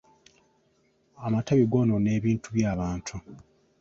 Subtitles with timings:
[1.25, 3.15] Amatabi goonoona ebintu by'abantu.